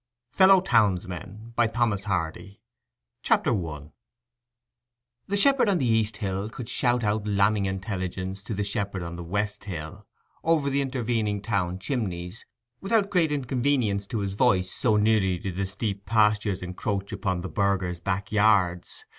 [0.31, 1.53] FELLOW TOWNSMEN
[3.21, 3.91] CHAPTER I
[5.27, 9.15] The shepherd on the east hill could shout out lambing intelligence to the shepherd on
[9.15, 10.07] the west hill,
[10.43, 12.47] over the intervening town chimneys,
[12.79, 17.47] without great inconvenience to his voice, so nearly did the steep pastures encroach upon the
[17.49, 19.05] burghers' backyards.